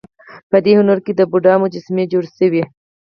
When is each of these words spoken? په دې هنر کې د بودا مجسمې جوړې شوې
په 0.49 0.57
دې 0.65 0.71
هنر 0.79 0.97
کې 1.05 1.11
د 1.15 1.21
بودا 1.31 1.53
مجسمې 1.63 2.03
جوړې 2.11 2.29
شوې 2.37 2.63